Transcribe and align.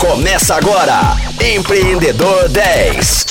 Começa 0.00 0.54
agora, 0.54 0.98
Empreendedor 1.54 2.48
10. 2.48 3.26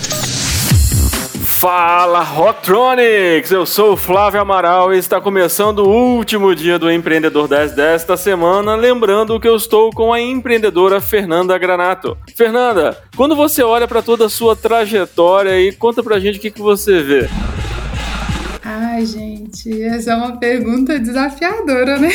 Fala 1.43 2.21
Rocktronics! 2.21 3.49
Eu 3.49 3.65
sou 3.65 3.93
o 3.93 3.97
Flávio 3.97 4.39
Amaral 4.39 4.93
e 4.93 4.99
está 4.99 5.19
começando 5.19 5.79
o 5.79 5.89
último 5.89 6.53
dia 6.53 6.77
do 6.77 6.91
Empreendedor 6.91 7.47
10 7.47 7.71
desta 7.71 8.15
semana. 8.15 8.75
Lembrando 8.75 9.39
que 9.39 9.47
eu 9.47 9.55
estou 9.55 9.89
com 9.89 10.13
a 10.13 10.21
empreendedora 10.21 11.01
Fernanda 11.01 11.57
Granato. 11.57 12.15
Fernanda, 12.35 12.95
quando 13.17 13.35
você 13.35 13.63
olha 13.63 13.87
para 13.87 14.03
toda 14.03 14.27
a 14.27 14.29
sua 14.29 14.55
trajetória 14.55 15.59
e 15.59 15.71
conta 15.71 16.03
pra 16.03 16.19
gente 16.19 16.37
o 16.37 16.41
que, 16.41 16.51
que 16.51 16.61
você 16.61 17.01
vê. 17.01 17.27
Ai, 18.99 19.05
gente, 19.05 19.81
essa 19.81 20.11
é 20.11 20.15
uma 20.15 20.35
pergunta 20.35 20.99
desafiadora, 20.99 21.97
né? 21.97 22.09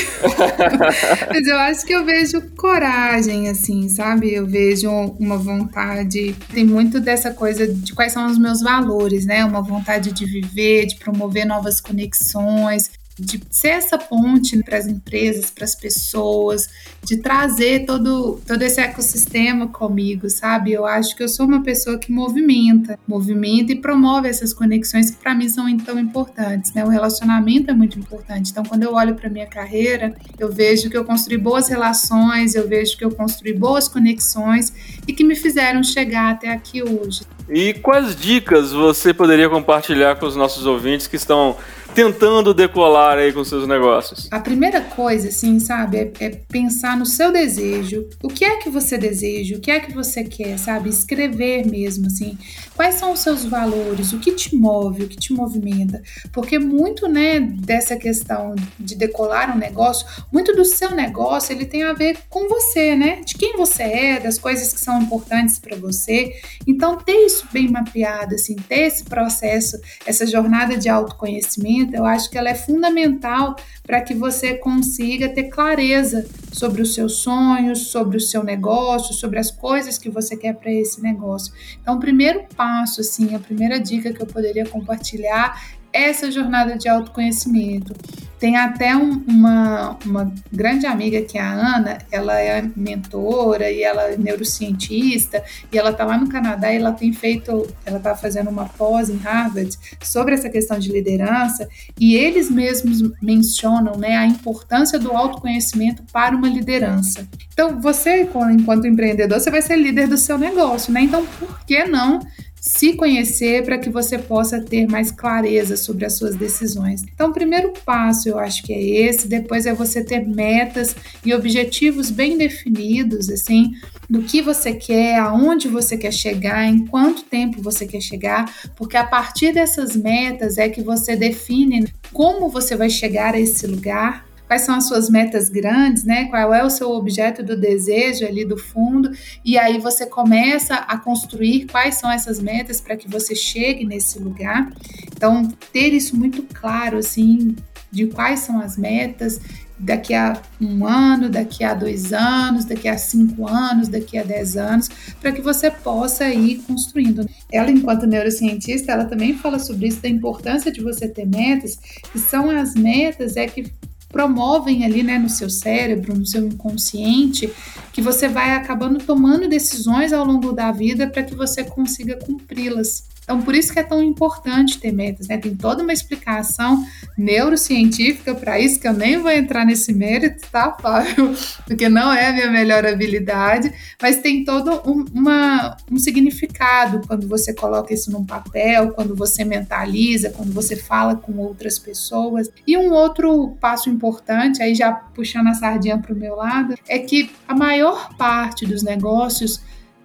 Mas 1.33 1.47
eu 1.47 1.57
acho 1.57 1.87
que 1.87 1.95
eu 1.95 2.05
vejo 2.05 2.43
coragem, 2.59 3.49
assim, 3.49 3.89
sabe? 3.89 4.35
Eu 4.35 4.47
vejo 4.47 4.91
uma 5.19 5.39
vontade. 5.39 6.37
Tem 6.53 6.63
muito 6.63 7.01
dessa 7.01 7.31
coisa 7.31 7.67
de 7.67 7.95
quais 7.95 8.13
são 8.13 8.27
os 8.27 8.37
meus 8.37 8.61
valores, 8.61 9.25
né? 9.25 9.47
Uma 9.47 9.63
vontade 9.63 10.13
de 10.13 10.27
viver, 10.27 10.85
de 10.85 10.97
promover 10.97 11.47
novas 11.47 11.81
conexões, 11.81 12.91
de 13.19 13.41
ser 13.51 13.69
essa 13.69 13.97
ponte 13.97 14.61
para 14.63 14.79
as 14.79 14.87
empresas, 14.87 15.51
para 15.51 15.65
as 15.65 15.75
pessoas, 15.75 16.69
de 17.03 17.19
trazer 17.19 17.87
todo, 17.87 18.41
todo 18.47 18.63
esse 18.63 18.81
ecossistema 18.81 19.69
comigo, 19.69 20.29
sabe? 20.29 20.73
Eu 20.73 20.85
acho 20.85 21.15
que 21.17 21.23
eu 21.23 21.29
sou 21.29 21.47
uma 21.47 21.63
pessoa 21.63 21.99
que 21.99 22.11
movimenta, 22.11 22.99
movimenta 23.07 23.73
e 23.73 23.77
promove 23.77 24.29
essas 24.29 24.53
conexões 24.53 25.11
que 25.11 25.17
para 25.17 25.35
mim 25.35 25.49
são 25.49 25.65
tão 25.79 25.99
importantes, 25.99 26.73
né? 26.73 26.85
O 26.85 26.89
relacionamento 26.89 27.71
é 27.71 27.75
muito 27.75 27.99
importante. 27.99 28.51
Então, 28.51 28.65
quando 28.65 28.83
eu 28.83 28.95
olho 28.95 29.15
para 29.15 29.31
minha 29.31 29.47
carreira, 29.47 30.15
eu 30.39 30.53
vejo 30.53 30.91
que 30.91 30.97
eu 30.97 31.05
construí 31.05 31.39
boas 31.39 31.69
relações, 31.69 32.55
eu 32.55 32.67
vejo 32.67 32.97
que 32.97 33.05
eu 33.05 33.11
construí 33.11 33.53
boas 33.53 33.89
conexões 33.89 34.73
e 35.07 35.13
que 35.13 35.23
me 35.23 35.37
fizeram 35.37 35.83
chegar 35.83 36.33
até 36.33 36.51
aqui 36.51 36.83
hoje. 36.83 37.23
E 37.49 37.75
quais 37.75 38.17
dicas 38.17 38.73
você 38.73 39.13
poderia 39.13 39.49
compartilhar 39.49 40.17
com 40.17 40.27
os 40.27 40.35
nossos 40.35 40.65
ouvintes 40.67 41.07
que 41.07 41.17
estão 41.17 41.57
tentando 41.95 42.53
decolar 42.53 43.19
aí 43.19 43.33
com 43.33 43.45
seus 43.45 43.67
negócios? 43.69 44.29
A 44.31 44.41
primeira 44.41 44.81
coisa, 44.81 45.29
assim, 45.29 45.61
sabe, 45.61 45.99
é, 45.99 46.13
é, 46.21 46.31
pensar 46.31 46.97
no 46.97 47.07
seu 47.07 47.31
desejo. 47.31 48.09
O 48.23 48.29
que 48.29 48.45
é 48.45 48.57
que 48.57 48.69
você 48.69 48.99
deseja? 48.99 49.57
O 49.57 49.61
que 49.61 49.71
é 49.71 49.79
que 49.79 49.93
você 49.93 50.25
quer, 50.25 50.59
sabe? 50.59 50.89
Escrever 50.91 51.67
mesmo, 51.67 52.07
assim. 52.07 52.37
Quais 52.75 52.97
são 52.97 53.13
os 53.13 53.21
seus 53.21 53.45
valores? 53.45 54.13
O 54.13 54.19
que 54.19 54.33
te 54.33 54.57
move? 54.57 55.05
O 55.05 55.09
que 55.09 55.17
te 55.17 55.33
movimenta? 55.33 56.03
Porque 56.33 56.59
muito, 56.59 57.07
né, 57.09 57.41
dessa 57.41 57.97
questão 57.97 58.55
de 58.79 58.97
decolar 58.97 59.55
um 59.55 59.59
negócio, 59.59 60.07
muito 60.33 60.55
do 60.55 60.65
seu 60.65 60.91
negócio, 60.91 61.53
ele 61.53 61.65
tem 61.65 61.85
a 61.85 61.93
ver 61.93 62.19
com 62.29 62.49
você, 62.49 62.97
né? 62.97 63.21
De 63.25 63.35
quem 63.35 63.57
você 63.57 63.83
é, 63.85 64.21
das 64.21 64.39
coisas 64.39 64.73
que 64.73 64.81
são 64.81 65.01
importantes 65.01 65.59
para 65.59 65.77
você. 65.77 66.35
Então, 66.67 66.97
ter 66.97 67.27
isso 67.27 67.47
bem 67.53 67.71
mapeado, 67.71 68.35
assim, 68.35 68.57
ter 68.57 68.81
esse 68.87 69.05
processo, 69.05 69.79
essa 70.05 70.27
jornada 70.27 70.77
de 70.77 70.89
autoconhecimento, 70.89 71.84
eu 71.93 72.05
acho 72.05 72.31
que 72.31 72.39
ela 72.39 72.49
é 72.49 72.55
fundamental 72.55 73.57
para 73.83 74.01
que 74.01 74.15
você 74.15 74.55
consiga 74.55 75.29
ter 75.29 75.45
clareza 75.45 76.27
sobre 76.53 76.81
os 76.81 76.95
seus 76.95 77.17
sonhos, 77.17 77.89
sobre 77.89 78.17
o 78.17 78.21
seu 78.21 78.43
negócio, 78.43 79.15
sobre 79.15 79.39
as 79.39 79.51
coisas 79.51 79.99
que 79.99 80.09
você 80.09 80.37
quer 80.37 80.55
para 80.55 80.73
esse 80.73 81.03
negócio. 81.03 81.53
Então, 81.81 81.97
o 81.97 82.01
primeiro 82.01 82.45
passo, 82.57 83.01
assim, 83.01 83.35
a 83.35 83.39
primeira 83.39 83.79
dica 83.79 84.13
que 84.13 84.23
eu 84.23 84.27
poderia 84.27 84.67
compartilhar 84.67 85.61
essa 85.95 86.29
jornada 86.31 86.77
de 86.77 86.89
autoconhecimento. 86.89 87.95
Tem 88.39 88.57
até 88.57 88.95
um, 88.95 89.25
uma, 89.27 89.97
uma 90.05 90.35
grande 90.53 90.85
amiga 90.85 91.23
que 91.23 91.39
é 91.39 91.41
a 91.41 91.51
Ana, 91.51 91.99
ela 92.11 92.39
é 92.39 92.69
mentora 92.77 93.71
e 93.71 93.83
ela 93.83 94.03
é 94.11 94.17
neurocientista 94.19 95.43
e 95.73 95.79
ela 95.79 95.91
está 95.91 96.05
lá 96.05 96.19
no 96.19 96.29
Canadá 96.29 96.71
e 96.71 96.77
ela 96.77 96.93
tem 96.93 97.13
feito, 97.13 97.67
ela 97.87 97.97
está 97.97 98.15
fazendo 98.15 98.51
uma 98.51 98.67
pós 98.69 99.09
em 99.09 99.17
Harvard 99.17 99.79
sobre 100.03 100.35
essa 100.35 100.51
questão 100.51 100.79
de 100.79 100.93
liderança 100.93 101.67
e 101.99 102.17
eles 102.17 102.51
mesmos 102.51 103.01
mencionam 103.23 103.97
né, 103.97 104.17
a 104.17 104.27
importância 104.27 104.99
do 104.99 105.13
autoconhecimento 105.13 106.03
para 106.13 106.37
uma 106.37 106.49
liderança. 106.49 107.27
Então, 107.53 107.81
você, 107.81 108.29
enquanto 108.53 108.87
empreendedor, 108.87 109.41
você 109.41 109.51
vai 109.51 109.63
ser 109.63 109.77
líder 109.77 110.09
do 110.09 110.19
seu 110.19 110.37
negócio, 110.37 110.93
né? 110.93 111.03
Então, 111.03 111.25
por 111.39 111.65
que 111.65 111.85
não 111.85 112.21
se 112.67 112.95
conhecer 112.95 113.63
para 113.63 113.77
que 113.77 113.91
você 113.91 114.17
possa 114.17 114.59
ter 114.59 114.87
mais 114.87 115.11
clareza 115.11 115.77
sobre 115.77 116.07
as 116.07 116.17
suas 116.17 116.35
decisões. 116.35 117.03
Então, 117.03 117.29
o 117.29 117.33
primeiro 117.33 117.75
passo 117.85 118.27
eu 118.27 118.39
acho 118.39 118.63
que 118.63 118.73
é 118.73 118.81
esse, 118.81 119.29
depois 119.29 119.67
é 119.67 119.75
você 119.75 120.03
ter 120.03 120.27
metas 120.27 120.97
e 121.23 121.35
objetivos 121.35 122.11
bem 122.11 122.39
definidos, 122.39 123.29
assim, 123.29 123.73
do 124.09 124.23
que 124.23 124.41
você 124.41 124.73
quer, 124.73 125.19
aonde 125.19 125.69
você 125.69 125.99
quer 125.99 126.13
chegar, 126.13 126.67
em 126.67 126.87
quanto 126.87 127.25
tempo 127.25 127.61
você 127.61 127.85
quer 127.85 128.01
chegar, 128.01 128.51
porque 128.77 128.97
a 128.97 129.05
partir 129.05 129.53
dessas 129.53 129.95
metas 129.95 130.57
é 130.57 130.67
que 130.67 130.81
você 130.81 131.15
define 131.15 131.93
como 132.15 132.49
você 132.49 132.75
vai 132.77 132.89
chegar 132.89 133.35
a 133.35 133.41
esse 133.41 133.67
lugar 133.67 134.25
quais 134.47 134.63
são 134.63 134.75
as 134.75 134.87
suas 134.87 135.09
metas 135.09 135.49
grandes, 135.49 136.05
né? 136.05 136.27
Qual 136.27 136.53
é 136.53 136.65
o 136.65 136.71
seu 136.71 136.91
objeto 136.91 137.43
do 137.43 137.57
desejo 137.57 138.27
ali 138.27 138.45
do 138.45 138.57
fundo, 138.57 139.11
e 139.45 139.59
aí 139.59 139.79
você 139.79 140.07
começa 140.07 140.75
a 140.75 140.99
construir 140.99 141.67
quais 141.67 141.97
são 141.97 142.11
essas 142.11 142.41
metas 142.41 142.81
para 142.81 142.97
que 142.97 143.09
você 143.09 143.35
chegue 143.35 143.85
nesse 143.85 144.19
lugar. 144.19 144.73
Então, 145.17 145.49
ter 145.73 145.93
isso 145.93 146.17
muito 146.17 146.43
claro, 146.43 146.99
assim, 146.99 147.57
de 147.91 148.07
quais 148.07 148.41
são 148.41 148.61
as 148.61 148.77
metas 148.77 149.41
daqui 149.79 150.15
a 150.15 150.41
um 150.61 150.87
ano, 150.87 151.29
daqui 151.29 151.65
a 151.65 151.75
dois 151.75 152.13
anos, 152.13 152.65
daqui 152.65 152.89
a 152.89 152.97
cinco 152.97 153.47
anos, 153.49 153.89
daqui 153.89 154.17
a 154.17 154.23
dez 154.23 154.57
anos, 154.57 154.89
para 155.21 155.33
que 155.33 155.41
você 155.41 155.71
possa 155.71 156.29
ir 156.29 156.59
construindo. 156.67 157.29
Ela, 157.53 157.71
enquanto 157.71 158.07
neurocientista, 158.07 158.93
ela 158.93 159.05
também 159.05 159.35
fala 159.35 159.59
sobre 159.59 159.89
isso, 159.89 160.01
da 160.01 160.09
importância 160.09 160.71
de 160.71 160.81
você 160.81 161.09
ter 161.09 161.27
metas, 161.27 161.77
que 162.13 162.19
são 162.19 162.51
as 162.51 162.75
metas 162.75 163.37
é 163.37 163.47
que 163.47 163.65
promovem 164.15 164.85
ali, 164.85 165.03
né, 165.03 165.19
no 165.19 165.29
seu 165.29 165.51
cérebro, 165.51 166.17
no 166.17 166.25
seu 166.25 166.47
inconsciente, 166.47 167.53
que 167.93 168.01
você 168.01 168.29
vai 168.29 168.53
acabando 168.53 169.05
tomando 169.05 169.49
decisões 169.49 170.13
ao 170.13 170.25
longo 170.25 170.53
da 170.53 170.71
vida 170.71 171.09
para 171.09 171.25
que 171.25 171.35
você 171.35 171.65
consiga 171.65 172.17
cumpri-las. 172.17 173.13
Então, 173.25 173.41
por 173.41 173.55
isso 173.55 173.73
que 173.73 173.79
é 173.79 173.83
tão 173.83 174.03
importante 174.03 174.79
ter 174.79 174.93
metas, 174.93 175.29
né? 175.29 175.39
Tem 175.39 175.55
toda 175.55 175.83
uma 175.83 175.93
explicação 175.93 176.87
neurocientífica 177.17 178.35
para 178.35 178.61
isso, 178.61 178.79
que 178.79 178.87
eu 178.87 178.93
nem 178.93 179.17
vou 179.17 179.31
entrar 179.31 179.65
nesse 179.65 179.93
mérito, 179.93 180.47
tá, 180.51 180.77
Fábio? 180.81 181.35
Porque 181.67 181.89
não 181.89 182.13
é 182.13 182.29
a 182.29 182.33
minha 182.33 182.51
melhor 182.51 182.85
habilidade, 182.87 183.73
mas 184.01 184.19
tem 184.19 184.45
todo 184.45 184.83
um, 184.89 185.05
uma, 185.15 185.77
um 185.91 185.97
significado 185.97 187.01
quando 187.07 187.27
você 187.27 187.55
coloca 187.55 187.95
isso 187.95 188.13
num 188.13 188.25
papel, 188.25 188.93
quando 188.93 189.17
você 189.17 189.43
mentaliza, 189.43 190.31
quando 190.31 190.53
você 190.53 190.77
fala 190.77 191.17
com 191.17 191.33
outras 191.39 191.79
pessoas. 191.79 192.51
E 192.67 192.77
um 192.77 192.93
outro 192.93 193.57
passo 193.61 193.89
importante, 193.89 194.63
aí 194.63 194.75
já 194.75 194.93
puxando 194.93 195.49
a 195.49 195.55
sardinha 195.55 195.99
para 195.99 196.13
o 196.13 196.17
meu 196.17 196.37
lado, 196.37 196.75
é 196.87 196.99
que 196.99 197.31
a 197.49 197.55
maior 197.55 198.15
parte 198.17 198.67
dos 198.67 198.83
negócios 198.83 199.63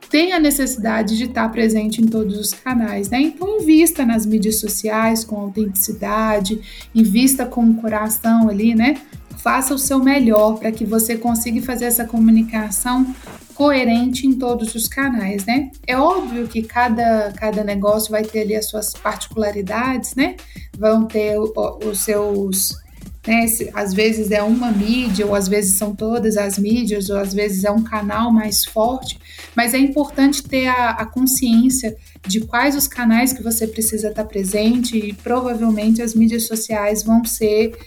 tem 0.09 0.33
a 0.33 0.39
necessidade 0.39 1.15
de 1.15 1.25
estar 1.25 1.47
presente 1.49 2.01
em 2.01 2.07
todos 2.07 2.37
os 2.37 2.53
canais, 2.53 3.09
né? 3.09 3.21
Então 3.21 3.61
invista 3.61 4.05
nas 4.05 4.25
mídias 4.25 4.59
sociais 4.59 5.23
com 5.23 5.35
autenticidade, 5.37 6.59
invista 6.93 7.45
com 7.45 7.63
o 7.63 7.75
coração 7.75 8.49
ali, 8.49 8.73
né? 8.73 8.99
Faça 9.37 9.73
o 9.73 9.77
seu 9.77 9.99
melhor 9.99 10.59
para 10.59 10.71
que 10.71 10.83
você 10.83 11.15
consiga 11.15 11.61
fazer 11.61 11.85
essa 11.85 12.05
comunicação 12.05 13.15
coerente 13.53 14.25
em 14.25 14.33
todos 14.33 14.73
os 14.73 14.87
canais, 14.87 15.45
né? 15.45 15.69
É 15.85 15.97
óbvio 15.97 16.47
que 16.47 16.61
cada, 16.63 17.31
cada 17.33 17.63
negócio 17.63 18.09
vai 18.09 18.23
ter 18.23 18.41
ali 18.41 18.55
as 18.55 18.67
suas 18.67 18.93
particularidades, 18.93 20.15
né? 20.15 20.35
Vão 20.77 21.05
ter 21.05 21.37
o, 21.37 21.53
os 21.85 21.99
seus 21.99 22.77
né? 23.28 23.46
Às 23.74 23.94
vezes 23.94 24.31
é 24.31 24.41
uma 24.41 24.72
mídia, 24.72 25.25
ou 25.25 25.35
às 25.35 25.47
vezes 25.47 25.78
são 25.78 25.96
todas 25.96 26.38
as 26.38 26.57
mídias, 26.57 27.09
ou 27.09 27.18
às 27.18 27.34
vezes 27.34 27.63
é 27.63 27.72
um 27.72 27.84
canal 27.84 28.31
mais 28.31 28.66
forte, 28.66 29.19
mas 29.56 29.74
é 29.74 29.78
importante 29.78 30.44
ter 30.44 30.68
a, 30.68 30.92
a 30.92 31.06
consciência 31.06 31.95
de 32.27 32.42
quais 32.42 32.75
os 32.75 32.88
canais 32.88 33.33
que 33.33 33.44
você 33.44 33.68
precisa 33.68 34.10
estar 34.10 34.25
presente 34.25 34.98
e 34.98 35.13
provavelmente 35.13 36.01
as 36.01 36.13
mídias 36.13 36.48
sociais 36.48 37.04
vão 37.04 37.24
ser 37.25 37.77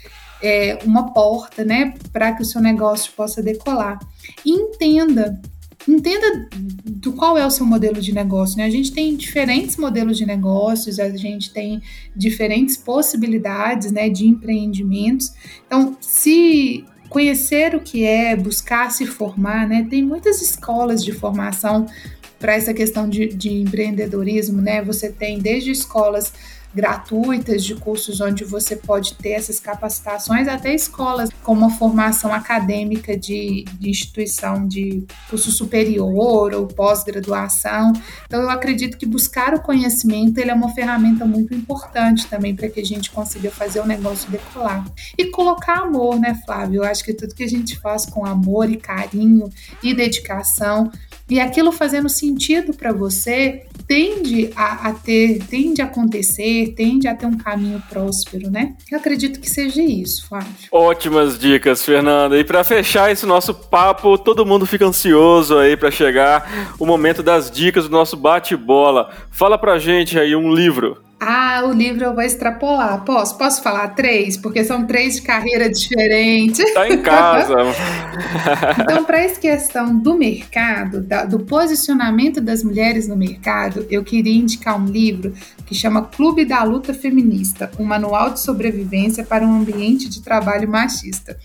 é, 0.43 0.79
uma 0.85 1.13
porta, 1.13 1.65
né, 1.65 1.95
para 2.13 2.33
que 2.33 2.43
o 2.43 2.47
seu 2.47 2.61
negócio 2.61 3.13
possa 3.13 3.43
decolar. 3.43 3.99
E 4.45 4.51
entenda 4.51 5.41
entenda 5.89 6.49
do 6.85 7.13
qual 7.13 7.37
é 7.37 7.47
o 7.47 7.51
seu 7.51 7.67
modelo 7.67 8.01
de 8.01 8.13
negócio. 8.13 8.57
Né? 8.59 8.65
A 8.65 8.71
gente 8.71 8.93
tem 8.93 9.17
diferentes 9.17 9.77
modelos 9.77 10.17
de 10.17 10.27
negócios, 10.27 10.99
a 10.99 11.09
gente 11.17 11.53
tem 11.53 11.83
diferentes 12.15 12.77
possibilidades 12.77 13.91
né, 13.91 14.09
de 14.09 14.27
empreendimentos. 14.27 15.33
Então, 15.67 15.97
se 16.01 16.85
conhecer 17.13 17.75
o 17.75 17.81
que 17.81 18.05
é, 18.05 18.35
buscar 18.35 18.91
se 18.91 19.07
formar, 19.07 19.69
né? 19.69 19.87
Tem 19.91 20.03
muitas 20.03 20.41
escolas 20.41 21.05
de 21.05 21.13
formação 21.13 21.87
para 22.39 22.55
essa 22.55 22.73
questão 22.73 23.07
de, 23.07 23.29
de, 23.29 23.53
empreendedorismo, 23.53 24.63
né? 24.63 24.83
Você 24.83 25.11
tem 25.11 25.39
desde 25.39 25.71
escolas 25.71 26.33
gratuitas 26.75 27.65
de 27.65 27.75
cursos 27.75 28.21
onde 28.21 28.45
você 28.45 28.77
pode 28.77 29.15
ter 29.15 29.31
essas 29.31 29.61
capacitações, 29.61 30.49
até 30.49 30.75
escolas 30.75 31.31
com 31.43 31.53
uma 31.53 31.71
formação 31.71 32.33
acadêmica 32.33 33.17
de, 33.17 33.65
de 33.79 33.91
instituição 33.91 34.67
de 34.67 35.05
curso 35.29 35.51
superior 35.51 36.55
ou 36.55 36.67
pós-graduação. 36.67 37.93
Então, 38.27 38.43
eu 38.43 38.51
acredito 38.51 38.97
que 38.97 39.07
buscar 39.07 39.55
o 39.55 39.61
conhecimento 39.61 40.39
ele 40.39 40.51
é 40.51 40.55
uma 40.55 40.71
ferramenta 40.71 41.25
muito 41.25 41.55
importante 41.55 42.27
também 42.27 42.55
para 42.55 42.69
que 42.69 42.81
a 42.81 42.85
gente 42.85 43.11
consiga 43.11 43.51
fazer 43.51 43.81
o 43.81 43.87
negócio 43.87 44.31
decolar. 44.31 44.85
E 45.17 45.27
colocar 45.27 45.81
amor, 45.81 46.19
né, 46.19 46.41
Flávio? 46.45 46.83
Eu 46.83 46.85
acho 46.85 47.05
que 47.05 47.13
tudo 47.13 47.35
que 47.35 47.45
a 47.45 47.49
gente 47.49 47.79
faz 47.79 48.07
com 48.07 48.25
amor 48.25 48.71
e 48.71 48.77
carinho 48.77 49.49
e 49.83 49.95
dedicação 49.95 50.91
e 51.33 51.41
aquilo 51.41 51.73
fazendo 51.73 52.11
sentido 52.11 52.75
para 52.75 52.93
você 52.93 53.63
tende 53.89 54.51
a, 54.55 54.89
a, 54.91 54.93
ter, 54.93 55.43
tende 55.49 55.81
a 55.81 55.87
acontecer, 55.87 56.75
tende 56.77 57.09
a 57.09 57.15
ter 57.15 57.25
um 57.25 57.39
caminho 57.39 57.83
próspero, 57.89 58.51
né? 58.51 58.75
Eu 58.91 58.99
acredito 58.99 59.41
que 59.41 59.49
seja 59.49 59.83
isso, 59.83 60.29
Flávio. 60.29 60.53
Ótimas 60.71 61.39
dicas, 61.39 61.83
Fernanda. 61.83 62.39
E 62.39 62.45
para 62.45 62.63
fechar 62.63 63.11
esse 63.11 63.25
nosso 63.25 63.55
papo, 63.55 64.19
todo 64.19 64.45
mundo 64.45 64.67
fica 64.67 64.85
ansioso 64.85 65.57
aí 65.57 65.75
para 65.75 65.91
chegar 65.91 66.75
o 66.79 66.85
momento 66.85 67.23
das 67.23 67.51
dicas 67.51 67.85
do 67.85 67.91
nosso 67.91 68.15
bate-bola. 68.15 69.11
Fala 69.31 69.57
pra 69.57 69.79
gente 69.79 70.19
aí 70.19 70.37
um 70.37 70.53
livro. 70.53 70.99
Ah, 71.25 71.63
o 71.65 71.73
livro 71.73 72.05
eu 72.05 72.15
vou 72.17 72.25
extrapolar. 72.25 73.05
Posso? 73.05 73.39
Posso 73.39 73.63
falar 73.63 73.87
três? 73.91 74.37
Porque 74.37 74.65
são 74.65 74.85
três 74.85 75.15
de 75.15 75.23
carreira 75.23 75.71
diferente. 75.71 76.65
Tá 76.75 76.89
em 76.89 77.01
casa. 77.01 77.55
então, 78.83 79.05
para 79.05 79.21
essa 79.21 79.39
questão 79.39 79.97
do 79.97 80.19
mercado, 80.19 81.01
da, 81.01 81.25
do 81.25 81.39
posicionamento 81.39 82.41
das 82.41 82.65
mulheres 82.65 83.07
no 83.07 83.17
mercado, 83.17 83.87
eu 83.89 84.03
queria 84.03 84.35
indicar 84.35 84.77
um 84.77 84.85
livro 84.85 85.33
que 85.65 85.77
chama 85.77 86.03
Clube 86.03 86.45
da 86.45 86.65
Luta 86.65 86.93
Feminista, 86.93 87.71
um 87.79 87.85
manual 87.85 88.31
de 88.31 88.41
sobrevivência 88.41 89.23
para 89.23 89.47
um 89.47 89.55
ambiente 89.55 90.09
de 90.09 90.23
trabalho 90.23 90.69
machista. 90.69 91.39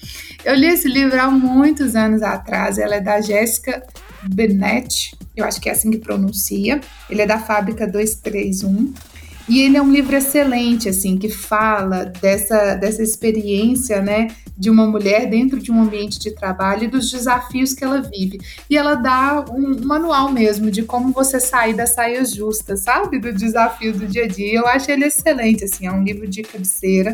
Eu 0.44 0.56
li 0.56 0.66
esse 0.66 0.88
livro 0.88 1.22
há 1.22 1.30
muitos 1.30 1.96
anos 1.96 2.24
atrás. 2.24 2.80
Ela 2.80 2.96
é 2.96 3.00
da 3.00 3.22
Jéssica 3.22 3.84
Bennett, 4.24 5.16
eu 5.36 5.46
acho 5.46 5.62
que 5.62 5.70
é 5.70 5.72
assim 5.72 5.92
que 5.92 6.00
pronuncia. 6.00 6.82
Ele 7.08 7.22
é 7.22 7.28
da 7.28 7.38
Fábrica 7.38 7.86
231. 7.86 8.92
E 9.48 9.62
ele 9.62 9.78
é 9.78 9.82
um 9.82 9.92
livro 9.92 10.16
excelente, 10.16 10.90
assim, 10.90 11.18
que 11.18 11.30
fala 11.30 12.06
dessa, 12.06 12.76
dessa 12.76 13.02
experiência, 13.02 14.02
né, 14.02 14.28
de 14.58 14.70
uma 14.70 14.86
mulher 14.86 15.30
dentro 15.30 15.60
de 15.60 15.72
um 15.72 15.82
ambiente 15.82 16.20
de 16.20 16.32
trabalho 16.32 16.84
e 16.84 16.88
dos 16.88 17.10
desafios 17.10 17.74
que 17.74 17.84
ela 17.84 18.02
vive. 18.02 18.40
E 18.70 18.78
ela 18.78 18.96
dá 18.96 19.46
um, 19.50 19.86
manual 19.86 20.32
mesmo 20.32 20.70
de 20.70 20.84
como 20.84 21.14
você 21.14 21.40
sair 21.40 21.74
das 21.74 21.94
saias 21.94 22.34
justas, 22.34 22.82
sabe? 22.82 23.20
Do 23.20 23.32
desafio 23.32 23.94
do 23.94 24.06
dia 24.06 24.26
a 24.26 24.28
dia. 24.28 24.60
Eu 24.60 24.68
acho 24.68 24.92
ele 24.92 25.06
excelente, 25.06 25.64
assim, 25.64 25.86
é 25.88 25.92
um 25.92 26.04
livro 26.04 26.28
de 26.28 26.44
cabeceira 26.44 27.14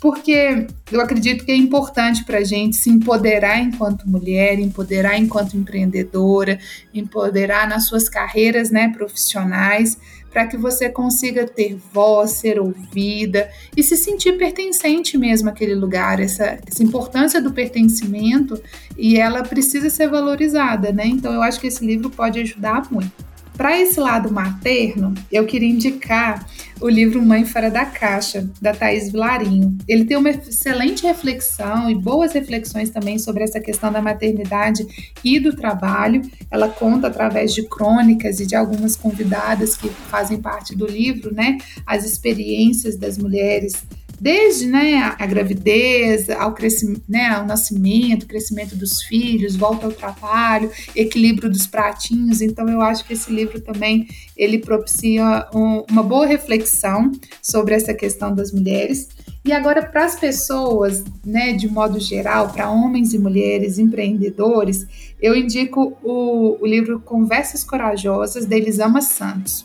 porque 0.00 0.66
eu 0.92 1.00
acredito 1.00 1.44
que 1.44 1.50
é 1.50 1.56
importante 1.56 2.24
para 2.24 2.38
a 2.38 2.44
gente 2.44 2.76
se 2.76 2.90
empoderar 2.90 3.58
enquanto 3.58 4.08
mulher, 4.08 4.58
empoderar 4.58 5.18
enquanto 5.18 5.56
empreendedora, 5.56 6.58
empoderar 6.92 7.68
nas 7.68 7.86
suas 7.86 8.08
carreiras 8.08 8.70
né, 8.70 8.92
profissionais, 8.94 9.98
para 10.36 10.46
que 10.46 10.58
você 10.58 10.90
consiga 10.90 11.46
ter 11.46 11.78
voz, 11.94 12.32
ser 12.32 12.60
ouvida 12.60 13.50
e 13.74 13.82
se 13.82 13.96
sentir 13.96 14.36
pertencente 14.36 15.16
mesmo 15.16 15.48
àquele 15.48 15.74
lugar. 15.74 16.20
Essa, 16.20 16.58
essa 16.66 16.82
importância 16.82 17.40
do 17.40 17.52
pertencimento 17.52 18.62
e 18.98 19.18
ela 19.18 19.42
precisa 19.42 19.88
ser 19.88 20.10
valorizada, 20.10 20.92
né? 20.92 21.06
Então 21.06 21.32
eu 21.32 21.40
acho 21.40 21.58
que 21.58 21.68
esse 21.68 21.82
livro 21.82 22.10
pode 22.10 22.38
ajudar 22.38 22.86
muito. 22.92 23.24
Para 23.56 23.80
esse 23.80 23.98
lado 23.98 24.30
materno, 24.30 25.14
eu 25.32 25.46
queria 25.46 25.70
indicar 25.70 26.46
o 26.78 26.88
livro 26.90 27.24
Mãe 27.24 27.46
Fora 27.46 27.70
da 27.70 27.86
Caixa, 27.86 28.46
da 28.60 28.74
Thaís 28.74 29.10
Vilarinho. 29.10 29.78
Ele 29.88 30.04
tem 30.04 30.16
uma 30.16 30.28
excelente 30.28 31.06
reflexão 31.06 31.88
e 31.88 31.94
boas 31.94 32.34
reflexões 32.34 32.90
também 32.90 33.18
sobre 33.18 33.42
essa 33.42 33.58
questão 33.58 33.90
da 33.90 34.02
maternidade 34.02 35.14
e 35.24 35.40
do 35.40 35.56
trabalho. 35.56 36.20
Ela 36.50 36.68
conta 36.68 37.06
através 37.06 37.54
de 37.54 37.62
crônicas 37.66 38.40
e 38.40 38.46
de 38.46 38.54
algumas 38.54 38.94
convidadas 38.94 39.74
que 39.74 39.88
fazem 39.88 40.38
parte 40.38 40.76
do 40.76 40.86
livro, 40.86 41.34
né, 41.34 41.56
as 41.86 42.04
experiências 42.04 42.96
das 42.96 43.16
mulheres 43.16 43.72
desde 44.20 44.66
né, 44.66 45.14
a 45.18 45.26
gravidez, 45.26 46.30
ao, 46.30 46.54
crescimento, 46.54 47.02
né, 47.08 47.28
ao 47.28 47.46
nascimento, 47.46 48.26
crescimento 48.26 48.74
dos 48.74 49.02
filhos, 49.02 49.56
volta 49.56 49.86
ao 49.86 49.92
trabalho, 49.92 50.70
equilíbrio 50.94 51.50
dos 51.50 51.66
pratinhos. 51.66 52.40
Então, 52.40 52.68
eu 52.68 52.80
acho 52.80 53.04
que 53.04 53.12
esse 53.12 53.30
livro 53.30 53.60
também 53.60 54.08
ele 54.36 54.58
propicia 54.58 55.46
um, 55.54 55.84
uma 55.90 56.02
boa 56.02 56.26
reflexão 56.26 57.12
sobre 57.42 57.74
essa 57.74 57.92
questão 57.94 58.34
das 58.34 58.52
mulheres. 58.52 59.08
E 59.44 59.52
agora, 59.52 59.82
para 59.82 60.04
as 60.04 60.18
pessoas, 60.18 61.04
né, 61.24 61.52
de 61.52 61.68
modo 61.68 62.00
geral, 62.00 62.50
para 62.50 62.70
homens 62.70 63.14
e 63.14 63.18
mulheres 63.18 63.78
empreendedores, 63.78 64.86
eu 65.20 65.36
indico 65.36 65.96
o, 66.02 66.58
o 66.60 66.66
livro 66.66 67.00
Conversas 67.00 67.62
Corajosas, 67.62 68.44
da 68.44 68.56
Elisama 68.56 69.00
Santos. 69.00 69.64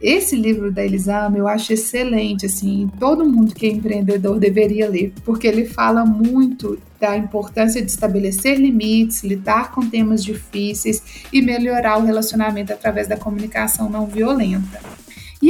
Esse 0.00 0.34
livro 0.34 0.72
da 0.72 0.82
Elisama 0.82 1.36
eu 1.36 1.46
acho 1.46 1.74
excelente, 1.74 2.46
assim, 2.46 2.90
todo 2.98 3.28
mundo 3.28 3.54
que 3.54 3.66
é 3.66 3.70
empreendedor 3.70 4.38
deveria 4.38 4.88
ler, 4.88 5.12
porque 5.26 5.46
ele 5.46 5.66
fala 5.66 6.06
muito 6.06 6.78
da 6.98 7.16
importância 7.16 7.82
de 7.82 7.90
estabelecer 7.90 8.58
limites, 8.58 9.22
lidar 9.22 9.72
com 9.72 9.86
temas 9.86 10.24
difíceis 10.24 11.02
e 11.30 11.42
melhorar 11.42 11.98
o 11.98 12.04
relacionamento 12.04 12.72
através 12.72 13.08
da 13.08 13.16
comunicação 13.16 13.90
não 13.90 14.06
violenta. 14.06 14.80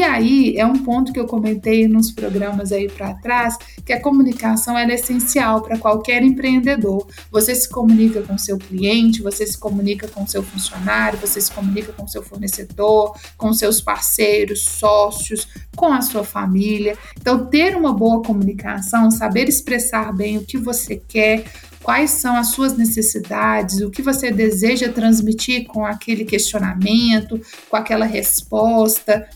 E 0.01 0.03
aí 0.03 0.57
é 0.57 0.65
um 0.65 0.79
ponto 0.83 1.13
que 1.13 1.21
eu 1.21 1.27
comentei 1.27 1.87
nos 1.87 2.11
programas 2.11 2.73
aí 2.73 2.89
para 2.89 3.13
trás, 3.17 3.59
que 3.85 3.93
a 3.93 4.01
comunicação 4.01 4.79
é 4.79 4.87
essencial 4.95 5.61
para 5.61 5.79
qualquer 5.79 6.23
empreendedor. 6.23 7.07
Você 7.31 7.55
se 7.55 7.69
comunica 7.69 8.23
com 8.23 8.39
seu 8.39 8.57
cliente, 8.57 9.21
você 9.21 9.47
se 9.47 9.59
comunica 9.59 10.09
com 10.09 10.27
seu 10.27 10.43
funcionário, 10.43 11.19
você 11.19 11.39
se 11.39 11.53
comunica 11.53 11.93
com 11.93 12.09
seu 12.09 12.23
fornecedor, 12.23 13.15
com 13.37 13.53
seus 13.53 13.83
parceiros, 13.83 14.65
sócios, 14.65 15.47
com 15.77 15.93
a 15.93 16.01
sua 16.01 16.25
família. 16.25 16.97
Então, 17.21 17.45
ter 17.45 17.77
uma 17.77 17.93
boa 17.93 18.23
comunicação, 18.23 19.11
saber 19.11 19.51
expressar 19.51 20.17
bem 20.17 20.39
o 20.39 20.47
que 20.47 20.57
você 20.57 20.97
quer, 20.97 21.45
quais 21.83 22.13
são 22.13 22.37
as 22.37 22.53
suas 22.53 22.75
necessidades, 22.75 23.83
o 23.83 23.91
que 23.91 24.01
você 24.01 24.31
deseja 24.31 24.89
transmitir 24.89 25.67
com 25.67 25.85
aquele 25.85 26.25
questionamento, 26.25 27.39
com 27.69 27.77
aquela 27.77 28.07
resposta 28.07 29.29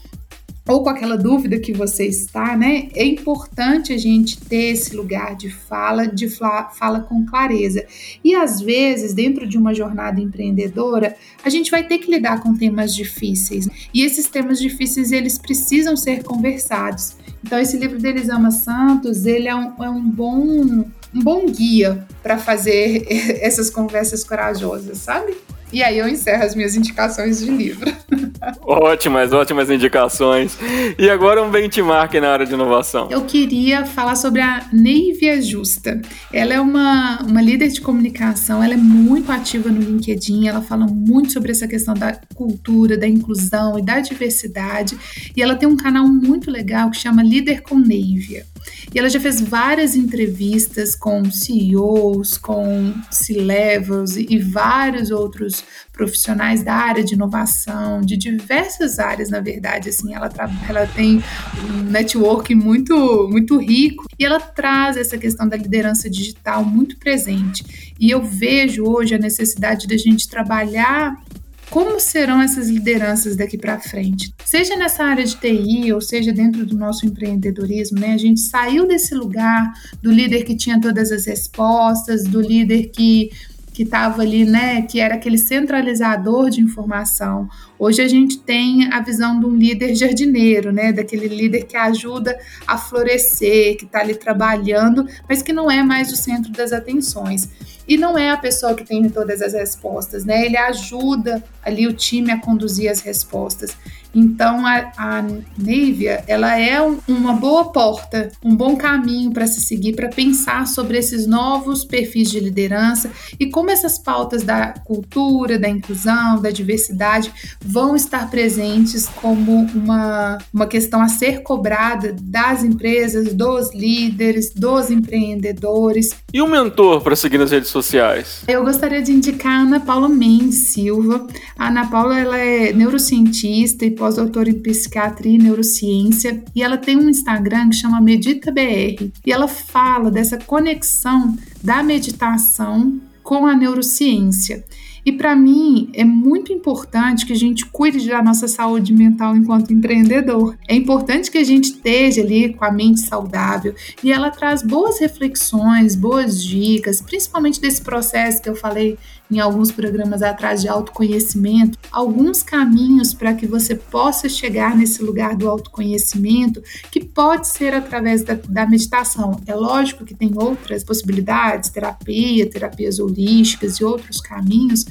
ou 0.66 0.82
com 0.82 0.88
aquela 0.88 1.16
dúvida 1.16 1.58
que 1.58 1.72
você 1.72 2.06
está, 2.06 2.56
né? 2.56 2.88
É 2.94 3.04
importante 3.04 3.92
a 3.92 3.98
gente 3.98 4.40
ter 4.40 4.72
esse 4.72 4.96
lugar 4.96 5.36
de 5.36 5.50
fala, 5.50 6.06
de 6.06 6.28
fala 6.28 7.00
com 7.00 7.26
clareza. 7.26 7.84
E 8.22 8.34
às 8.34 8.60
vezes, 8.60 9.12
dentro 9.12 9.46
de 9.46 9.58
uma 9.58 9.74
jornada 9.74 10.20
empreendedora, 10.20 11.16
a 11.44 11.50
gente 11.50 11.70
vai 11.70 11.86
ter 11.86 11.98
que 11.98 12.10
lidar 12.10 12.42
com 12.42 12.54
temas 12.54 12.94
difíceis. 12.94 13.68
E 13.92 14.02
esses 14.02 14.26
temas 14.26 14.58
difíceis, 14.58 15.12
eles 15.12 15.36
precisam 15.36 15.96
ser 15.96 16.22
conversados. 16.22 17.16
Então, 17.44 17.58
esse 17.58 17.76
livro 17.76 17.98
de 17.98 18.08
Elisama 18.08 18.50
Santos, 18.50 19.26
ele 19.26 19.48
é 19.48 19.54
um, 19.54 19.82
é 19.82 19.90
um 19.90 20.02
bom 20.02 20.84
um 21.14 21.22
bom 21.22 21.46
guia 21.46 22.04
para 22.22 22.36
fazer 22.36 23.06
essas 23.40 23.70
conversas 23.70 24.24
corajosas, 24.24 24.98
sabe? 24.98 25.36
E 25.74 25.82
aí 25.82 25.98
eu 25.98 26.08
encerro 26.08 26.44
as 26.44 26.54
minhas 26.54 26.76
indicações 26.76 27.40
de 27.40 27.50
livro. 27.50 27.92
Ótimas, 28.62 29.32
ótimas 29.32 29.68
indicações. 29.70 30.56
E 30.96 31.10
agora 31.10 31.42
um 31.42 31.50
benchmark 31.50 32.14
na 32.14 32.30
área 32.30 32.46
de 32.46 32.54
inovação. 32.54 33.08
Eu 33.10 33.24
queria 33.24 33.84
falar 33.84 34.14
sobre 34.14 34.40
a 34.40 34.68
Neivia 34.72 35.42
Justa. 35.42 36.00
Ela 36.32 36.54
é 36.54 36.60
uma, 36.60 37.20
uma 37.22 37.42
líder 37.42 37.68
de 37.68 37.80
comunicação, 37.80 38.62
ela 38.62 38.74
é 38.74 38.76
muito 38.76 39.32
ativa 39.32 39.68
no 39.68 39.80
LinkedIn, 39.80 40.46
ela 40.46 40.62
fala 40.62 40.86
muito 40.86 41.32
sobre 41.32 41.50
essa 41.50 41.66
questão 41.66 41.94
da 41.94 42.20
cultura, 42.34 42.96
da 42.96 43.08
inclusão 43.08 43.76
e 43.76 43.82
da 43.82 43.98
diversidade. 43.98 44.96
E 45.36 45.42
ela 45.42 45.56
tem 45.56 45.68
um 45.68 45.76
canal 45.76 46.06
muito 46.06 46.52
legal 46.52 46.88
que 46.90 46.98
chama 46.98 47.20
Líder 47.20 47.62
com 47.62 47.76
Neivia. 47.76 48.46
E 48.94 48.98
ela 48.98 49.08
já 49.08 49.20
fez 49.20 49.40
várias 49.40 49.96
entrevistas 49.96 50.94
com 50.94 51.30
CEOs, 51.30 52.38
com 52.38 52.94
C-levels 53.10 54.16
e 54.16 54.38
vários 54.38 55.10
outros 55.10 55.64
profissionais 55.92 56.62
da 56.62 56.74
área 56.74 57.04
de 57.04 57.14
inovação, 57.14 58.00
de 58.00 58.16
diversas 58.16 58.98
áreas, 58.98 59.30
na 59.30 59.40
verdade, 59.40 59.88
assim, 59.88 60.14
ela, 60.14 60.28
ela 60.68 60.86
tem 60.88 61.22
um 61.68 61.82
network 61.84 62.54
muito, 62.54 63.28
muito 63.30 63.58
rico 63.58 64.04
e 64.18 64.24
ela 64.24 64.40
traz 64.40 64.96
essa 64.96 65.16
questão 65.16 65.48
da 65.48 65.56
liderança 65.56 66.10
digital 66.10 66.64
muito 66.64 66.98
presente. 66.98 67.94
E 67.98 68.10
eu 68.10 68.22
vejo 68.22 68.84
hoje 68.84 69.14
a 69.14 69.18
necessidade 69.18 69.86
da 69.86 69.96
gente 69.96 70.28
trabalhar 70.28 71.22
como 71.70 71.98
serão 71.98 72.40
essas 72.40 72.68
lideranças 72.68 73.36
daqui 73.36 73.58
para 73.58 73.80
frente? 73.80 74.32
Seja 74.44 74.76
nessa 74.76 75.04
área 75.04 75.24
de 75.24 75.36
TI 75.36 75.92
ou 75.92 76.00
seja 76.00 76.32
dentro 76.32 76.64
do 76.64 76.76
nosso 76.76 77.06
empreendedorismo, 77.06 77.98
né? 77.98 78.14
A 78.14 78.18
gente 78.18 78.40
saiu 78.40 78.86
desse 78.86 79.14
lugar 79.14 79.72
do 80.02 80.10
líder 80.10 80.44
que 80.44 80.56
tinha 80.56 80.80
todas 80.80 81.10
as 81.10 81.26
respostas, 81.26 82.24
do 82.24 82.40
líder 82.40 82.90
que 82.90 83.30
que 83.74 83.82
estava 83.82 84.22
ali, 84.22 84.44
né, 84.44 84.82
que 84.82 85.00
era 85.00 85.16
aquele 85.16 85.36
centralizador 85.36 86.48
de 86.48 86.60
informação. 86.60 87.48
Hoje 87.78 88.02
a 88.02 88.08
gente 88.08 88.38
tem 88.38 88.92
a 88.92 89.00
visão 89.00 89.38
de 89.38 89.46
um 89.46 89.56
líder 89.56 89.94
jardineiro, 89.94 90.72
né, 90.72 90.92
daquele 90.92 91.28
líder 91.28 91.64
que 91.64 91.76
ajuda 91.76 92.38
a 92.66 92.78
florescer, 92.78 93.76
que 93.76 93.84
está 93.84 94.00
ali 94.00 94.14
trabalhando, 94.14 95.06
mas 95.28 95.42
que 95.42 95.52
não 95.52 95.70
é 95.70 95.82
mais 95.82 96.12
o 96.12 96.16
centro 96.16 96.52
das 96.52 96.72
atenções. 96.72 97.48
E 97.86 97.96
não 97.98 98.16
é 98.16 98.30
a 98.30 98.36
pessoa 98.36 98.74
que 98.74 98.84
tem 98.84 99.08
todas 99.10 99.42
as 99.42 99.52
respostas, 99.52 100.24
né? 100.24 100.46
Ele 100.46 100.56
ajuda 100.56 101.44
ali 101.62 101.86
o 101.86 101.92
time 101.92 102.30
a 102.30 102.40
conduzir 102.40 102.90
as 102.90 103.00
respostas. 103.00 103.76
Então 104.14 104.64
a, 104.64 104.92
a 104.96 105.24
Neivia, 105.58 106.22
ela 106.28 106.56
é 106.58 106.80
um, 106.80 106.98
uma 107.08 107.32
boa 107.32 107.72
porta, 107.72 108.30
um 108.44 108.54
bom 108.54 108.76
caminho 108.76 109.32
para 109.32 109.46
se 109.46 109.60
seguir 109.60 109.94
para 109.94 110.08
pensar 110.08 110.68
sobre 110.68 110.96
esses 110.96 111.26
novos 111.26 111.84
perfis 111.84 112.30
de 112.30 112.38
liderança 112.38 113.10
e 113.40 113.50
como 113.50 113.70
essas 113.70 113.98
pautas 113.98 114.44
da 114.44 114.72
cultura, 114.84 115.58
da 115.58 115.68
inclusão, 115.68 116.40
da 116.40 116.50
diversidade 116.50 117.32
vão 117.64 117.96
estar 117.96 118.30
presentes 118.30 119.08
como 119.08 119.66
uma, 119.74 120.38
uma 120.52 120.66
questão 120.66 121.00
a 121.00 121.08
ser 121.08 121.42
cobrada 121.42 122.14
das 122.20 122.62
empresas, 122.62 123.32
dos 123.32 123.74
líderes, 123.74 124.52
dos 124.54 124.90
empreendedores. 124.90 126.10
E 126.32 126.42
um 126.42 126.48
mentor 126.48 127.00
para 127.00 127.16
seguir 127.16 127.38
nas 127.38 127.50
redes 127.50 127.70
sociais? 127.70 128.42
Eu 128.46 128.64
gostaria 128.64 129.02
de 129.02 129.12
indicar 129.12 129.52
a 129.52 129.62
Ana 129.62 129.80
Paula 129.80 130.08
Mendes 130.08 130.68
Silva. 130.68 131.26
A 131.58 131.68
Ana 131.68 131.86
Paula 131.86 132.18
ela 132.18 132.38
é 132.38 132.72
neurocientista 132.72 133.84
e 133.84 133.90
pós-doutora 133.90 134.50
em 134.50 134.54
psiquiatria 134.60 135.34
e 135.34 135.38
neurociência, 135.38 136.42
e 136.54 136.62
ela 136.62 136.76
tem 136.76 136.96
um 136.96 137.08
Instagram 137.08 137.70
que 137.70 137.76
chama 137.76 138.00
Medita 138.00 138.52
BR. 138.52 139.10
E 139.24 139.32
ela 139.32 139.48
fala 139.48 140.10
dessa 140.10 140.38
conexão 140.38 141.36
da 141.62 141.82
meditação 141.82 143.00
com 143.22 143.46
a 143.46 143.56
neurociência. 143.56 144.62
E 145.04 145.12
para 145.12 145.36
mim 145.36 145.90
é 145.92 146.04
muito 146.04 146.52
importante 146.52 147.26
que 147.26 147.32
a 147.32 147.36
gente 147.36 147.66
cuide 147.66 148.08
da 148.08 148.22
nossa 148.22 148.48
saúde 148.48 148.92
mental 148.92 149.36
enquanto 149.36 149.72
empreendedor. 149.72 150.56
É 150.66 150.74
importante 150.74 151.30
que 151.30 151.38
a 151.38 151.44
gente 151.44 151.64
esteja 151.64 152.22
ali 152.22 152.54
com 152.54 152.64
a 152.64 152.70
mente 152.70 153.00
saudável 153.00 153.74
e 154.02 154.10
ela 154.10 154.30
traz 154.30 154.62
boas 154.62 154.98
reflexões, 154.98 155.94
boas 155.94 156.42
dicas, 156.42 157.02
principalmente 157.02 157.60
desse 157.60 157.82
processo 157.82 158.40
que 158.40 158.48
eu 158.48 158.56
falei 158.56 158.96
em 159.30 159.40
alguns 159.40 159.72
programas 159.72 160.22
atrás 160.22 160.60
de 160.60 160.68
autoconhecimento, 160.68 161.78
alguns 161.90 162.42
caminhos 162.42 163.14
para 163.14 163.34
que 163.34 163.46
você 163.46 163.74
possa 163.74 164.28
chegar 164.28 164.76
nesse 164.76 165.02
lugar 165.02 165.36
do 165.36 165.48
autoconhecimento, 165.48 166.62
que 166.90 167.04
pode 167.04 167.48
ser 167.48 167.74
através 167.74 168.22
da, 168.22 168.34
da 168.34 168.66
meditação. 168.66 169.40
É 169.46 169.54
lógico 169.54 170.04
que 170.04 170.14
tem 170.14 170.32
outras 170.36 170.84
possibilidades, 170.84 171.70
terapia, 171.70 172.48
terapias 172.48 172.98
holísticas 172.98 173.76
e 173.76 173.84
outros 173.84 174.20
caminhos, 174.20 174.84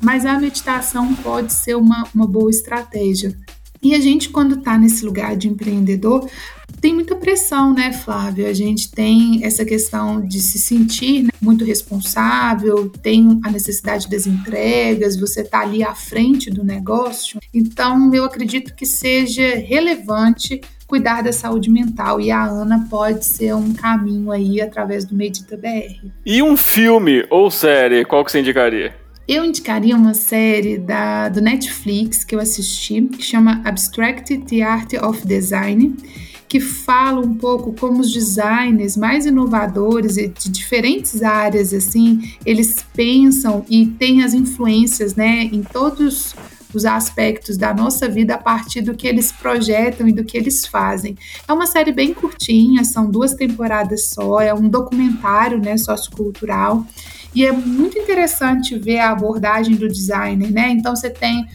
mas 0.00 0.26
a 0.26 0.38
meditação 0.38 1.14
pode 1.16 1.52
ser 1.52 1.76
uma, 1.76 2.06
uma 2.14 2.26
boa 2.26 2.50
estratégia. 2.50 3.36
E 3.82 3.94
a 3.94 4.00
gente, 4.00 4.30
quando 4.30 4.56
está 4.56 4.76
nesse 4.76 5.04
lugar 5.04 5.36
de 5.36 5.48
empreendedor, 5.48 6.28
tem 6.80 6.94
muita 6.94 7.16
pressão, 7.16 7.72
né, 7.74 7.92
Flávio? 7.92 8.46
A 8.46 8.52
gente 8.52 8.90
tem 8.90 9.44
essa 9.44 9.64
questão 9.64 10.20
de 10.20 10.40
se 10.40 10.58
sentir 10.58 11.22
né, 11.24 11.30
muito 11.40 11.64
responsável, 11.64 12.88
tem 12.88 13.40
a 13.44 13.50
necessidade 13.50 14.08
das 14.08 14.26
entregas, 14.26 15.18
você 15.18 15.40
está 15.40 15.60
ali 15.60 15.82
à 15.82 15.94
frente 15.94 16.50
do 16.50 16.64
negócio. 16.64 17.40
Então, 17.52 18.12
eu 18.14 18.24
acredito 18.24 18.74
que 18.74 18.86
seja 18.86 19.56
relevante 19.56 20.60
cuidar 20.86 21.22
da 21.22 21.32
saúde 21.32 21.68
mental 21.68 22.20
e 22.20 22.30
a 22.30 22.44
Ana 22.44 22.86
pode 22.88 23.24
ser 23.24 23.54
um 23.54 23.72
caminho 23.72 24.30
aí 24.30 24.60
através 24.60 25.04
do 25.04 25.16
Medita 25.16 25.56
BR. 25.56 26.08
E 26.24 26.42
um 26.42 26.56
filme 26.56 27.26
ou 27.28 27.50
série, 27.50 28.04
qual 28.04 28.24
que 28.24 28.30
você 28.30 28.38
indicaria? 28.38 28.94
Eu 29.28 29.44
indicaria 29.44 29.96
uma 29.96 30.14
série 30.14 30.78
da, 30.78 31.28
do 31.28 31.40
Netflix 31.40 32.22
que 32.22 32.36
eu 32.36 32.38
assisti, 32.38 33.02
que 33.02 33.20
chama 33.20 33.60
Abstract 33.64 34.38
The 34.38 34.62
Art 34.62 34.92
of 35.02 35.26
Design, 35.26 35.96
que 36.48 36.60
fala 36.60 37.20
um 37.20 37.34
pouco 37.34 37.72
como 37.72 38.00
os 38.00 38.12
designers 38.12 38.96
mais 38.96 39.26
inovadores 39.26 40.14
de 40.14 40.48
diferentes 40.48 41.22
áreas, 41.22 41.74
assim, 41.74 42.32
eles 42.44 42.84
pensam 42.94 43.64
e 43.68 43.86
têm 43.86 44.22
as 44.22 44.32
influências, 44.32 45.14
né, 45.14 45.44
em 45.44 45.62
todos 45.62 46.34
os 46.74 46.84
aspectos 46.84 47.56
da 47.56 47.72
nossa 47.72 48.08
vida 48.08 48.34
a 48.34 48.38
partir 48.38 48.82
do 48.82 48.94
que 48.94 49.06
eles 49.06 49.32
projetam 49.32 50.06
e 50.08 50.12
do 50.12 50.24
que 50.24 50.36
eles 50.36 50.66
fazem. 50.66 51.16
É 51.48 51.52
uma 51.52 51.66
série 51.66 51.92
bem 51.92 52.12
curtinha, 52.12 52.84
são 52.84 53.10
duas 53.10 53.34
temporadas 53.34 54.06
só, 54.06 54.40
é 54.40 54.52
um 54.52 54.68
documentário, 54.68 55.58
né, 55.58 55.76
sociocultural 55.76 56.86
e 57.34 57.44
é 57.44 57.52
muito 57.52 57.98
interessante 57.98 58.78
ver 58.78 58.98
a 58.98 59.10
abordagem 59.10 59.76
do 59.76 59.88
designer, 59.88 60.50
né? 60.50 60.70
Então 60.70 60.96
você 60.96 61.10
tem 61.10 61.46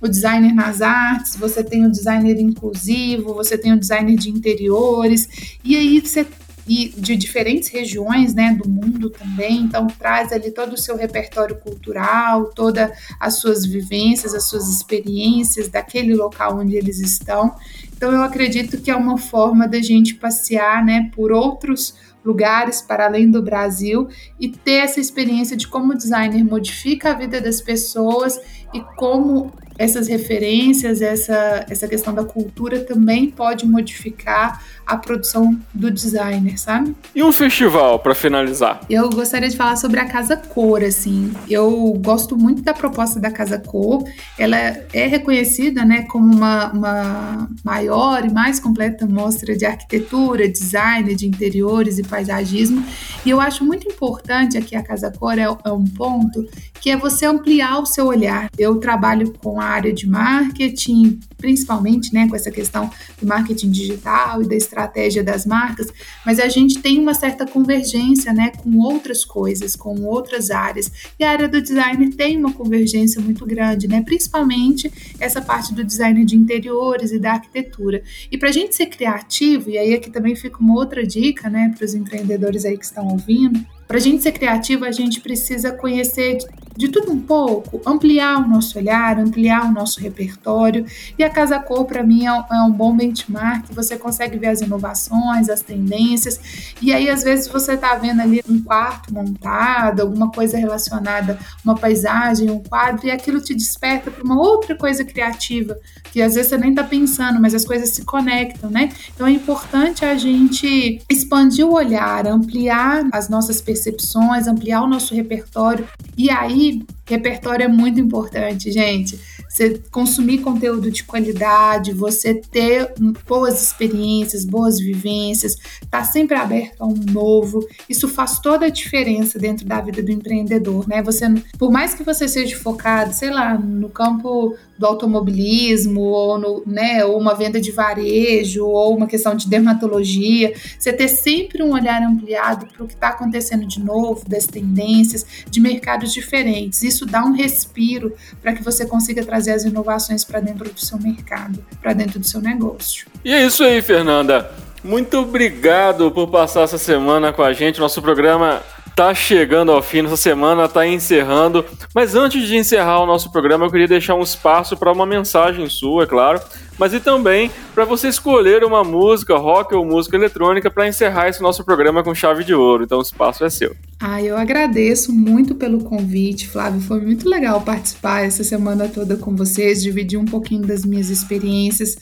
o 0.00 0.08
designer 0.08 0.54
nas 0.54 0.80
artes, 0.80 1.36
você 1.36 1.62
tem 1.62 1.84
o 1.86 1.90
designer 1.90 2.40
inclusivo, 2.40 3.34
você 3.34 3.58
tem 3.58 3.72
o 3.72 3.78
designer 3.78 4.16
de 4.16 4.30
interiores, 4.30 5.58
e 5.64 5.76
aí 5.76 6.00
você 6.00 6.26
e 6.68 6.90
de 6.90 7.16
diferentes 7.16 7.68
regiões 7.68 8.34
né, 8.34 8.52
do 8.52 8.68
mundo 8.68 9.08
também, 9.08 9.62
então 9.62 9.86
traz 9.86 10.32
ali 10.32 10.50
todo 10.50 10.74
o 10.74 10.76
seu 10.76 10.96
repertório 10.96 11.56
cultural, 11.56 12.50
todas 12.54 12.90
as 13.18 13.36
suas 13.36 13.64
vivências, 13.64 14.34
as 14.34 14.44
suas 14.44 14.68
experiências 14.68 15.68
daquele 15.68 16.14
local 16.14 16.58
onde 16.58 16.76
eles 16.76 16.98
estão. 16.98 17.54
Então 17.96 18.12
eu 18.12 18.22
acredito 18.22 18.78
que 18.82 18.90
é 18.90 18.94
uma 18.94 19.16
forma 19.16 19.66
da 19.66 19.80
gente 19.80 20.14
passear 20.14 20.84
né, 20.84 21.10
por 21.16 21.32
outros 21.32 21.94
lugares 22.22 22.82
para 22.82 23.06
além 23.06 23.30
do 23.30 23.40
Brasil 23.40 24.06
e 24.38 24.48
ter 24.48 24.84
essa 24.84 25.00
experiência 25.00 25.56
de 25.56 25.66
como 25.66 25.94
o 25.94 25.96
designer 25.96 26.44
modifica 26.44 27.12
a 27.12 27.14
vida 27.14 27.40
das 27.40 27.62
pessoas 27.62 28.38
e 28.74 28.80
como 28.96 29.50
essas 29.78 30.08
referências, 30.08 31.00
essa, 31.00 31.64
essa 31.70 31.86
questão 31.86 32.12
da 32.12 32.24
cultura 32.24 32.80
também 32.80 33.30
pode 33.30 33.64
modificar 33.64 34.62
a 34.88 34.96
produção 34.96 35.54
do 35.74 35.90
designer, 35.90 36.58
sabe? 36.58 36.96
E 37.14 37.22
um 37.22 37.30
festival 37.30 37.98
para 37.98 38.14
finalizar? 38.14 38.80
Eu 38.88 39.10
gostaria 39.10 39.48
de 39.48 39.56
falar 39.56 39.76
sobre 39.76 40.00
a 40.00 40.06
Casa 40.06 40.34
Cor, 40.34 40.82
assim. 40.82 41.30
Eu 41.48 41.92
gosto 42.02 42.38
muito 42.38 42.62
da 42.62 42.72
proposta 42.72 43.20
da 43.20 43.30
Casa 43.30 43.58
Cor. 43.58 44.02
Ela 44.38 44.56
é 44.56 45.06
reconhecida, 45.06 45.84
né, 45.84 46.02
como 46.04 46.34
uma, 46.34 46.72
uma 46.72 47.48
maior 47.62 48.24
e 48.24 48.32
mais 48.32 48.58
completa 48.58 49.06
mostra 49.06 49.54
de 49.54 49.66
arquitetura, 49.66 50.48
design, 50.48 51.14
de 51.14 51.26
interiores 51.26 51.98
e 51.98 52.02
paisagismo. 52.02 52.82
E 53.26 53.28
eu 53.28 53.42
acho 53.42 53.66
muito 53.66 53.86
importante 53.86 54.56
aqui 54.56 54.74
a 54.74 54.82
Casa 54.82 55.10
Cor 55.10 55.38
é, 55.38 55.42
é 55.42 55.72
um 55.72 55.84
ponto 55.84 56.48
que 56.80 56.90
é 56.90 56.96
você 56.96 57.26
ampliar 57.26 57.78
o 57.80 57.84
seu 57.84 58.06
olhar. 58.06 58.48
Eu 58.56 58.76
trabalho 58.76 59.34
com 59.34 59.60
a 59.60 59.64
área 59.64 59.92
de 59.92 60.08
marketing, 60.08 61.20
principalmente, 61.36 62.14
né, 62.14 62.26
com 62.26 62.36
essa 62.36 62.50
questão 62.50 62.90
do 63.20 63.26
marketing 63.26 63.70
digital 63.70 64.42
e 64.42 64.48
da 64.48 64.54
estratégia 64.54 64.77
das 65.22 65.46
marcas, 65.46 65.88
mas 66.24 66.38
a 66.38 66.48
gente 66.48 66.78
tem 66.80 67.00
uma 67.00 67.14
certa 67.14 67.46
convergência, 67.46 68.32
né, 68.32 68.52
com 68.56 68.78
outras 68.78 69.24
coisas, 69.24 69.74
com 69.74 70.02
outras 70.02 70.50
áreas. 70.50 70.90
E 71.18 71.24
a 71.24 71.30
área 71.30 71.48
do 71.48 71.60
design 71.60 72.10
tem 72.10 72.36
uma 72.36 72.52
convergência 72.52 73.20
muito 73.20 73.44
grande, 73.46 73.88
né, 73.88 74.02
principalmente 74.02 74.92
essa 75.18 75.40
parte 75.40 75.74
do 75.74 75.82
design 75.82 76.24
de 76.24 76.36
interiores 76.36 77.12
e 77.12 77.18
da 77.18 77.32
arquitetura. 77.32 78.02
E 78.30 78.38
para 78.38 78.50
a 78.50 78.52
gente 78.52 78.74
ser 78.74 78.86
criativo, 78.86 79.70
e 79.70 79.78
aí 79.78 79.94
aqui 79.94 80.10
também 80.10 80.36
fica 80.36 80.58
uma 80.58 80.74
outra 80.74 81.06
dica, 81.06 81.48
né, 81.48 81.72
para 81.76 81.84
os 81.84 81.94
empreendedores 81.94 82.64
aí 82.64 82.76
que 82.76 82.84
estão 82.84 83.08
ouvindo, 83.08 83.64
para 83.88 83.96
a 83.96 84.00
gente 84.00 84.22
ser 84.22 84.32
criativo, 84.32 84.84
a 84.84 84.92
gente 84.92 85.18
precisa 85.18 85.72
conhecer 85.72 86.36
de 86.76 86.88
tudo 86.88 87.10
um 87.10 87.18
pouco, 87.18 87.80
ampliar 87.86 88.36
o 88.36 88.46
nosso 88.46 88.78
olhar, 88.78 89.18
ampliar 89.18 89.64
o 89.64 89.72
nosso 89.72 89.98
repertório. 89.98 90.84
E 91.18 91.24
a 91.24 91.30
Casa 91.30 91.58
Cor, 91.58 91.86
para 91.86 92.04
mim, 92.04 92.26
é, 92.26 92.28
é 92.28 92.62
um 92.62 92.70
bom 92.70 92.94
benchmark. 92.94 93.64
Você 93.72 93.96
consegue 93.96 94.38
ver 94.38 94.48
as 94.48 94.60
inovações, 94.60 95.48
as 95.48 95.62
tendências. 95.62 96.38
E 96.82 96.92
aí, 96.92 97.08
às 97.08 97.24
vezes, 97.24 97.48
você 97.48 97.72
está 97.72 97.94
vendo 97.94 98.20
ali 98.20 98.44
um 98.48 98.62
quarto 98.62 99.12
montado, 99.12 100.02
alguma 100.02 100.30
coisa 100.30 100.58
relacionada, 100.58 101.38
uma 101.64 101.74
paisagem, 101.74 102.50
um 102.50 102.62
quadro, 102.62 103.06
e 103.06 103.10
aquilo 103.10 103.40
te 103.40 103.54
desperta 103.54 104.10
para 104.10 104.22
uma 104.22 104.38
outra 104.38 104.76
coisa 104.76 105.02
criativa, 105.02 105.76
que 106.12 106.20
às 106.20 106.34
vezes 106.34 106.50
você 106.50 106.58
nem 106.58 106.70
está 106.70 106.84
pensando, 106.84 107.40
mas 107.40 107.54
as 107.54 107.64
coisas 107.64 107.88
se 107.88 108.04
conectam, 108.04 108.70
né? 108.70 108.92
Então 109.14 109.26
é 109.26 109.32
importante 109.32 110.04
a 110.04 110.14
gente 110.14 111.02
expandir 111.10 111.66
o 111.66 111.72
olhar, 111.72 112.26
ampliar 112.26 113.08
as 113.12 113.28
nossas 113.28 113.60
perspectivas 113.60 113.77
percepções, 113.78 114.46
ampliar 114.46 114.82
o 114.82 114.88
nosso 114.88 115.14
repertório. 115.14 115.86
E 116.16 116.28
aí, 116.30 116.82
repertório 117.06 117.64
é 117.64 117.68
muito 117.68 118.00
importante, 118.00 118.70
gente. 118.72 119.18
você 119.48 119.80
consumir 119.90 120.38
conteúdo 120.38 120.90
de 120.90 121.04
qualidade, 121.04 121.92
você 121.92 122.34
ter 122.34 122.92
boas 123.26 123.62
experiências, 123.62 124.44
boas 124.44 124.78
vivências, 124.78 125.56
tá 125.90 126.04
sempre 126.04 126.36
aberto 126.36 126.82
a 126.82 126.86
um 126.86 126.94
novo. 127.10 127.66
Isso 127.88 128.08
faz 128.08 128.38
toda 128.40 128.66
a 128.66 128.70
diferença 128.70 129.38
dentro 129.38 129.64
da 129.64 129.80
vida 129.80 130.02
do 130.02 130.10
empreendedor, 130.10 130.86
né? 130.86 131.02
Você, 131.02 131.24
por 131.58 131.70
mais 131.70 131.94
que 131.94 132.02
você 132.02 132.28
seja 132.28 132.56
focado, 132.56 133.14
sei 133.14 133.30
lá, 133.30 133.56
no 133.56 133.88
campo 133.88 134.54
do 134.78 134.86
automobilismo 134.86 136.00
ou 136.00 136.38
no, 136.38 136.62
né, 136.66 137.04
ou 137.04 137.18
uma 137.18 137.34
venda 137.34 137.60
de 137.60 137.72
varejo 137.72 138.64
ou 138.66 138.96
uma 138.96 139.06
questão 139.06 139.34
de 139.34 139.48
dermatologia, 139.48 140.54
você 140.78 140.92
ter 140.92 141.08
sempre 141.08 141.62
um 141.62 141.72
olhar 141.72 142.02
ampliado 142.02 142.66
para 142.66 142.84
o 142.84 142.86
que 142.86 142.94
está 142.94 143.08
acontecendo 143.08 143.66
de 143.66 143.80
novo, 143.80 144.22
das 144.28 144.46
tendências, 144.46 145.26
de 145.50 145.60
mercados 145.60 146.12
diferentes. 146.12 146.82
Isso 146.82 147.04
dá 147.04 147.24
um 147.24 147.32
respiro 147.32 148.14
para 148.40 148.52
que 148.52 148.62
você 148.62 148.86
consiga 148.86 149.24
trazer 149.24 149.52
as 149.52 149.64
inovações 149.64 150.24
para 150.24 150.40
dentro 150.40 150.70
do 150.70 150.80
seu 150.80 150.98
mercado, 150.98 151.64
para 151.80 151.92
dentro 151.92 152.18
do 152.18 152.26
seu 152.26 152.40
negócio. 152.40 153.06
E 153.24 153.32
é 153.32 153.44
isso 153.44 153.64
aí, 153.64 153.82
Fernanda. 153.82 154.50
Muito 154.82 155.18
obrigado 155.18 156.10
por 156.12 156.28
passar 156.28 156.62
essa 156.62 156.78
semana 156.78 157.32
com 157.32 157.42
a 157.42 157.52
gente. 157.52 157.80
Nosso 157.80 158.00
programa 158.00 158.62
tá 158.98 159.14
chegando 159.14 159.70
ao 159.70 159.80
fim, 159.80 160.04
essa 160.04 160.16
semana 160.16 160.68
tá 160.68 160.84
encerrando. 160.84 161.64
Mas 161.94 162.16
antes 162.16 162.48
de 162.48 162.56
encerrar 162.56 162.98
o 162.98 163.06
nosso 163.06 163.30
programa, 163.30 163.64
eu 163.64 163.70
queria 163.70 163.86
deixar 163.86 164.16
um 164.16 164.22
espaço 164.22 164.76
para 164.76 164.90
uma 164.90 165.06
mensagem 165.06 165.68
sua, 165.68 166.02
é 166.02 166.06
claro, 166.06 166.40
mas 166.78 166.94
e 166.94 167.00
também 167.00 167.50
para 167.74 167.84
você 167.84 168.08
escolher 168.08 168.64
uma 168.64 168.84
música 168.84 169.36
rock 169.36 169.74
ou 169.74 169.84
música 169.84 170.16
eletrônica 170.16 170.70
para 170.70 170.88
encerrar 170.88 171.28
esse 171.28 171.42
nosso 171.42 171.64
programa 171.64 172.02
com 172.02 172.14
chave 172.14 172.44
de 172.44 172.54
ouro. 172.54 172.84
Então 172.84 172.98
o 172.98 173.02
espaço 173.02 173.44
é 173.44 173.50
seu. 173.50 173.74
Ah, 174.00 174.22
eu 174.22 174.36
agradeço 174.36 175.12
muito 175.12 175.56
pelo 175.56 175.82
convite, 175.82 176.48
Flávio. 176.48 176.80
Foi 176.80 177.00
muito 177.00 177.28
legal 177.28 177.60
participar 177.62 178.24
essa 178.24 178.44
semana 178.44 178.88
toda 178.88 179.16
com 179.16 179.34
vocês, 179.34 179.82
dividir 179.82 180.18
um 180.18 180.24
pouquinho 180.24 180.62
das 180.62 180.84
minhas 180.84 181.10
experiências. 181.10 181.96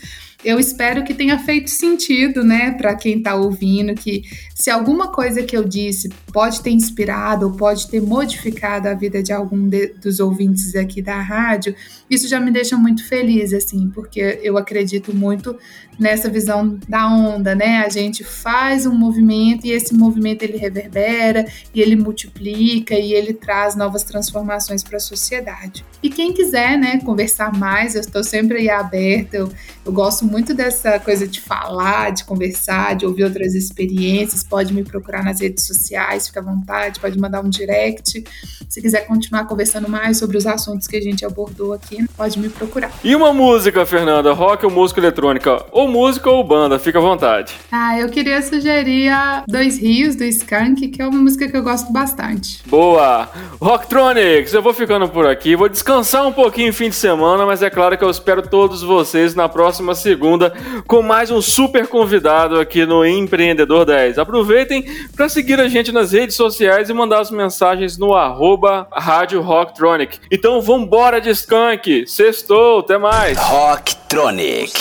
Eu 0.45 0.61
espero 0.61 1.03
que 1.03 1.15
tenha 1.15 1.39
feito 1.39 1.71
sentido, 1.71 2.45
né, 2.45 2.71
para 2.71 2.95
quem 2.95 3.19
está 3.19 3.35
ouvindo, 3.35 3.95
que 3.95 4.23
se 4.55 4.71
alguma 4.71 5.09
coisa 5.09 5.43
que 5.43 5.57
eu 5.57 5.65
disse 5.65 6.11
pode 6.33 6.61
ter 6.61 6.71
inspirado 6.71 7.47
ou 7.47 7.53
pode 7.53 7.89
ter 7.89 8.01
modificado 8.03 8.87
a 8.87 8.95
vida 8.95 9.23
de 9.23 9.33
algum 9.33 9.67
de, 9.67 9.89
dos 9.95 10.21
ouvintes 10.21 10.77
aqui 10.77 11.01
da 11.01 11.21
rádio, 11.21 11.75
isso 12.09 12.29
já 12.29 12.39
me 12.39 12.51
deixa 12.51 12.77
muito 12.77 13.05
feliz, 13.09 13.53
assim, 13.53 13.91
porque 13.95 14.39
eu 14.43 14.59
acredito 14.59 14.66
muito 15.15 15.59
nessa 15.99 16.29
visão 16.29 16.79
da 16.89 17.09
onda, 17.09 17.55
né? 17.55 17.79
A 17.79 17.89
gente 17.89 18.23
faz 18.23 18.87
um 18.87 18.95
movimento 18.95 19.67
e 19.67 19.71
esse 19.71 19.95
movimento 19.95 20.43
ele 20.43 20.57
reverbera 20.57 21.47
e 21.75 21.81
ele 21.81 21.97
multiplica 21.97 22.95
e 22.95 23.13
ele 23.13 23.33
traz 23.33 23.75
novas 23.75 24.03
transformações 24.03 24.83
para 24.83 24.97
a 24.97 25.01
sociedade. 25.01 25.85
E 26.03 26.11
quem 26.11 26.33
quiser, 26.33 26.77
né, 26.77 27.01
conversar 27.05 27.57
mais, 27.57 27.95
eu 27.95 28.03
estou 28.03 28.23
sempre 28.23 28.59
aí 28.59 28.69
aberta. 28.69 29.39
Eu, 29.39 29.51
eu 29.85 29.93
gosto 29.93 30.25
muito 30.27 30.53
dessa 30.53 30.99
coisa 30.99 31.27
de 31.27 31.41
falar, 31.41 32.11
de 32.11 32.25
conversar, 32.25 32.95
de 32.95 33.07
ouvir 33.07 33.25
outras 33.25 33.55
experiências. 33.55 34.43
Pode 34.43 34.75
me 34.75 34.85
procurar 34.85 35.25
nas 35.25 35.41
redes 35.41 35.67
sociais, 35.67 36.27
fica 36.29 36.41
à 36.41 36.43
vontade, 36.43 37.01
pode 37.01 37.19
mandar 37.19 37.41
um 37.41 37.49
direct. 37.49 38.23
Se 38.69 38.83
quiser 38.83 39.07
continuar 39.07 39.47
conversando 39.47 39.89
mais 39.89 40.19
sobre 40.19 40.37
os 40.37 40.47
assuntos 40.47 40.87
que 40.87 40.97
a 40.97 41.01
gente 41.01 41.25
abordou 41.25 41.73
aqui, 41.73 42.07
pode 42.17 42.39
me 42.39 42.51
procurar. 42.51 42.93
E 43.03 43.15
uma 43.17 43.33
música, 43.33 43.87
Fernanda, 43.87 44.33
rock 44.33 44.67
ou 44.67 44.71
música 44.71 45.01
eletrônica? 45.01 45.65
Ou 45.73 45.87
ou 45.87 45.89
música 45.89 46.29
ou 46.29 46.43
banda, 46.43 46.79
fica 46.81 46.99
à 46.99 47.01
vontade. 47.01 47.55
Ah, 47.71 47.99
eu 47.99 48.09
queria 48.09 48.43
sugerir 48.43 49.09
a 49.09 49.45
Dois 49.47 49.79
Rios, 49.79 50.17
do 50.17 50.25
Skank, 50.25 50.89
que 50.89 51.01
é 51.01 51.07
uma 51.07 51.19
música 51.19 51.49
que 51.49 51.57
eu 51.57 51.63
gosto 51.63 51.93
bastante. 51.93 52.61
Boa! 52.67 53.31
Rocktronics, 53.61 54.53
eu 54.53 54.61
vou 54.61 54.75
ficando 54.75 55.09
por 55.09 55.27
aqui, 55.27 55.55
vou 55.55 55.69
descansar 55.69 55.86
um 56.27 56.33
pouquinho 56.33 56.73
fim 56.73 56.89
de 56.89 56.97
semana, 56.97 57.47
mas 57.47 57.63
é 57.63 57.71
claro 57.71 57.97
que 57.97 58.03
eu 58.03 58.11
espero 58.11 58.43
todos 58.43 58.83
vocês 58.83 59.35
na 59.35 59.49
próxima 59.49 59.95
segunda 59.95 60.53
com 60.87 61.01
mais 61.01 61.31
um 61.31 61.41
super 61.41 61.87
convidado 61.87 62.59
aqui 62.59 62.85
no 62.85 63.07
Empreendedor 63.07 63.85
10. 63.85 64.19
Aproveitem 64.19 64.85
para 65.15 65.29
seguir 65.29 65.61
a 65.61 65.69
gente 65.69 65.93
nas 65.93 66.13
redes 66.13 66.35
sociais 66.35 66.91
e 66.91 66.95
mandar 66.95 67.21
as 67.21 67.31
mensagens 67.31 67.97
no 67.97 68.15
arroba 68.15 68.89
Rádio 68.93 69.41
Rocktronic. 69.41 70.19
Então 70.31 70.61
vambora 70.61 71.21
de 71.21 71.31
Skank! 71.31 72.07
Sextou, 72.07 72.81
até 72.81 72.99
mais! 72.99 73.39
Rocktronic 73.39 74.73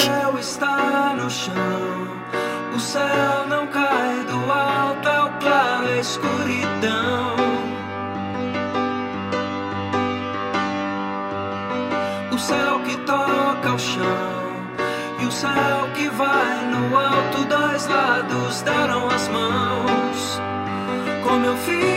no 1.25 1.29
chão. 1.29 1.53
O 2.75 2.79
céu 2.79 3.47
não 3.47 3.67
cai 3.67 4.25
do 4.25 4.51
alto, 4.51 5.07
é 5.07 5.21
o 5.21 5.29
claro, 5.39 5.87
a 5.87 5.97
escuridão. 5.97 6.74
Céu 15.35 15.89
que 15.93 16.07
vai 16.09 16.65
no 16.67 16.97
alto, 16.97 17.43
dois 17.45 17.85
lados 17.87 18.61
deram 18.61 19.07
as 19.09 19.27
mãos, 19.27 20.39
como 21.23 21.45
eu 21.45 21.57
fiz 21.57 21.94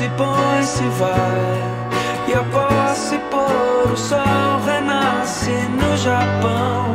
se 0.00 0.08
põe, 0.16 0.62
se 0.62 0.88
vai. 0.98 1.60
E 2.26 2.32
após 2.32 2.96
se 2.96 3.18
pôr, 3.30 3.92
o 3.92 3.96
sol 3.96 4.58
renasce 4.64 5.50
no 5.50 5.94
Japão. 5.98 6.94